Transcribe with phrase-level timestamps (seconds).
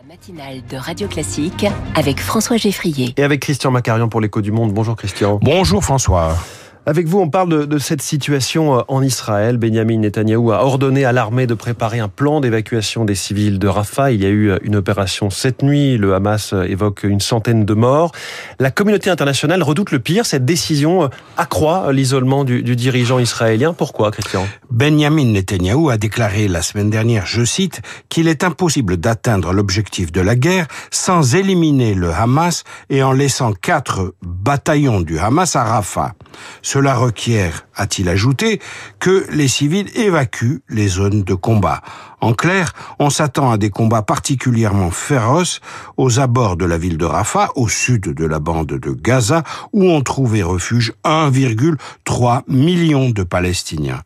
[0.00, 3.12] La matinale de Radio Classique avec François Geffrier.
[3.18, 4.72] Et avec Christian Macarian pour l'écho du monde.
[4.72, 5.38] Bonjour Christian.
[5.42, 6.38] Bonjour François.
[6.86, 9.58] Avec vous, on parle de, de, cette situation euh, en Israël.
[9.58, 14.12] Benjamin Netanyahou a ordonné à l'armée de préparer un plan d'évacuation des civils de Rafah.
[14.12, 15.98] Il y a eu euh, une opération cette nuit.
[15.98, 18.12] Le Hamas euh, évoque une centaine de morts.
[18.58, 20.24] La communauté internationale redoute le pire.
[20.24, 23.74] Cette décision accroît l'isolement du, du, dirigeant israélien.
[23.74, 24.46] Pourquoi, Christian?
[24.70, 30.22] Benjamin Netanyahou a déclaré la semaine dernière, je cite, qu'il est impossible d'atteindre l'objectif de
[30.22, 36.14] la guerre sans éliminer le Hamas et en laissant quatre bataillons du Hamas à Rafah.
[36.72, 38.60] Cela requiert, a-t-il ajouté,
[39.00, 41.82] que les civils évacuent les zones de combat.
[42.20, 45.60] En clair, on s'attend à des combats particulièrement féroces
[45.96, 49.90] aux abords de la ville de Rafah, au sud de la bande de Gaza, où
[49.90, 54.02] ont trouvé refuge 1,3 million de Palestiniens.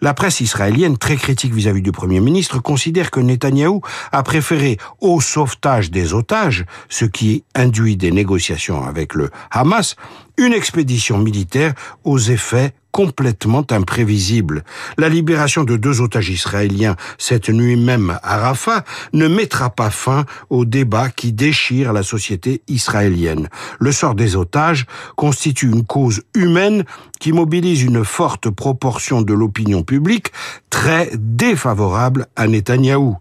[0.00, 3.82] La presse israélienne, très critique vis-à-vis du Premier ministre, considère que Netanyahou
[4.12, 9.96] a préféré au sauvetage des otages, ce qui induit des négociations avec le Hamas,
[10.36, 14.64] une expédition militaire aux effets complètement imprévisibles.
[14.96, 18.82] La libération de deux otages israéliens cette nuit même à Rafah
[19.12, 23.50] ne mettra pas fin au débat qui déchire la société israélienne.
[23.78, 26.82] Le sort des otages constitue une cause humaine
[27.20, 30.32] qui mobilise une forte proportion de l'opinion publique
[30.68, 33.16] très défavorable à Netanyahou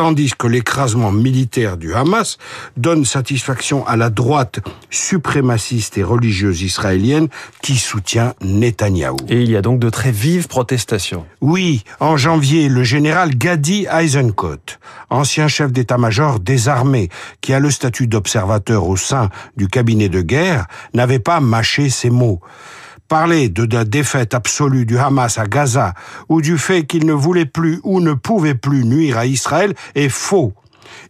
[0.00, 2.38] tandis que l'écrasement militaire du Hamas
[2.78, 7.28] donne satisfaction à la droite suprémaciste et religieuse israélienne
[7.60, 9.19] qui soutient Netanyahou.
[9.28, 11.24] Et il y a donc de très vives protestations.
[11.40, 17.08] Oui, en janvier, le général Gadi Eisenkot, ancien chef d'état-major des armées,
[17.40, 22.10] qui a le statut d'observateur au sein du cabinet de guerre, n'avait pas mâché ses
[22.10, 22.40] mots.
[23.08, 25.94] Parler de la défaite absolue du Hamas à Gaza
[26.28, 30.08] ou du fait qu'il ne voulait plus ou ne pouvait plus nuire à Israël est
[30.08, 30.52] faux.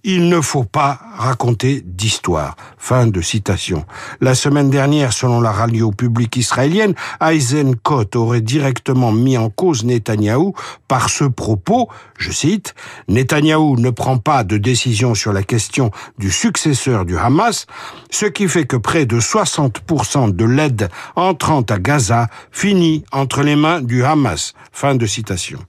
[0.05, 2.57] Il ne faut pas raconter d'histoire.
[2.79, 3.85] Fin de citation.
[4.21, 10.55] La semaine dernière, selon la radio publique israélienne, Eisenkot aurait directement mis en cause Netanyahou
[10.89, 11.89] par ce propos,
[12.19, 12.75] je cite,
[13.09, 17.67] Netanyahou ne prend pas de décision sur la question du successeur du Hamas,
[18.11, 23.57] ce qui fait que près de 60% de l'aide entrant à Gaza finit entre les
[23.57, 24.55] mains du Hamas.
[24.73, 25.61] Fin de citation.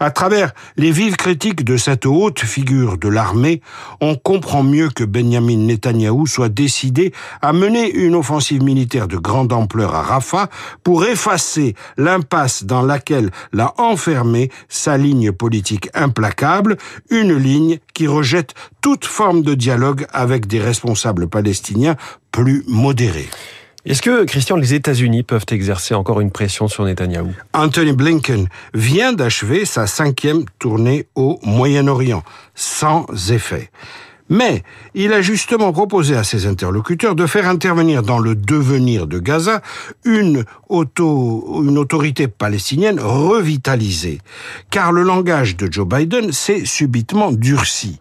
[0.00, 3.60] À travers les vives critiques de cette haute figure de l'armée,
[4.00, 7.12] on comprend mieux que Benjamin Netanyahou soit décidé
[7.42, 10.48] à mener une offensive militaire de grande ampleur à Rafah
[10.82, 16.76] pour effacer l'impasse dans laquelle l'a enfermé sa ligne politique implacable,
[17.10, 21.96] une ligne qui rejette toute forme de dialogue avec des responsables palestiniens
[22.30, 23.28] plus modérés.
[23.86, 29.12] Est-ce que, Christian, les États-Unis peuvent exercer encore une pression sur Netanyahou Anthony Blinken vient
[29.12, 32.22] d'achever sa cinquième tournée au Moyen-Orient,
[32.54, 33.70] sans effet.
[34.30, 34.62] Mais
[34.94, 39.60] il a justement proposé à ses interlocuteurs de faire intervenir dans le devenir de Gaza
[40.04, 44.20] une, auto, une autorité palestinienne revitalisée.
[44.70, 48.00] Car le langage de Joe Biden s'est subitement durci.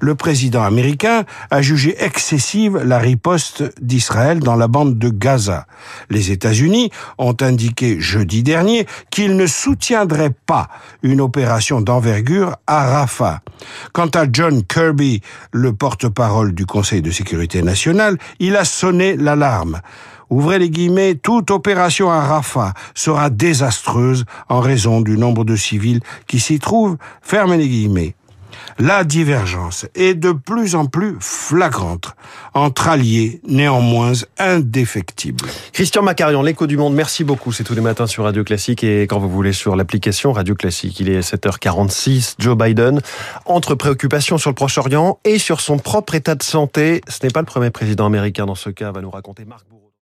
[0.00, 5.66] Le président américain a jugé excessive la riposte d'Israël dans la bande de Gaza.
[6.08, 10.68] Les États-Unis ont indiqué jeudi dernier qu'ils ne soutiendraient pas
[11.02, 13.40] une opération d'envergure à Rafah.
[13.92, 15.20] Quant à John Kirby,
[15.52, 19.80] le porte-parole du Conseil de sécurité nationale, il a sonné l'alarme.
[20.30, 26.00] Ouvrez les guillemets, toute opération à Rafah sera désastreuse en raison du nombre de civils
[26.26, 26.96] qui s'y trouvent.
[27.22, 28.14] Fermez les guillemets.
[28.78, 32.14] La divergence est de plus en plus flagrante
[32.54, 35.44] entre alliés néanmoins indéfectibles.
[35.72, 37.52] Christian Macarion, l'écho du monde, merci beaucoup.
[37.52, 41.00] C'est tous les matins sur Radio Classique et quand vous voulez sur l'application Radio Classique.
[41.00, 42.34] Il est 7h46.
[42.38, 43.00] Joe Biden
[43.46, 47.00] entre préoccupations sur le Proche-Orient et sur son propre état de santé.
[47.08, 49.83] Ce n'est pas le premier président américain dans ce cas, va nous raconter Marc Bourreau.